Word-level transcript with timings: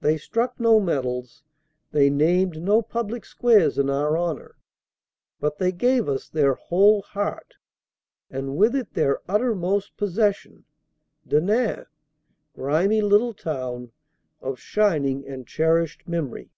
They 0.00 0.16
struck 0.18 0.58
no 0.58 0.80
medals, 0.80 1.44
they 1.92 2.10
named 2.10 2.60
no 2.60 2.82
public 2.82 3.24
squares 3.24 3.78
in 3.78 3.88
our 3.88 4.16
honor, 4.16 4.56
but 5.38 5.58
they 5.58 5.70
gave 5.70 6.08
us 6.08 6.28
their 6.28 6.54
whole 6.54 7.02
heart, 7.02 7.54
and 8.28 8.56
with 8.56 8.74
it 8.74 8.94
their 8.94 9.20
uttermost 9.28 9.96
possession 9.96 10.64
Denain, 11.24 11.84
grimy 12.52 13.00
little 13.00 13.32
town, 13.32 13.92
of 14.40 14.58
shining 14.58 15.24
and 15.24 15.46
cherished 15.46 16.08
memory. 16.08 16.50